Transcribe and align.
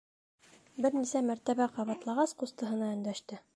Бер 0.85 0.97
нисә 1.01 1.21
мәртәбә 1.27 1.69
ҡабатлағас, 1.77 2.35
ҡустыһына 2.43 2.91
өндәште. 2.97 3.43